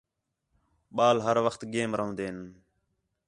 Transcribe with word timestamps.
ٻال 0.95 1.17
ہر 1.25 1.37
وخت 1.45 1.61
گیم 1.73 1.91
رون٘دے 1.99 2.25
ہین 2.27 2.39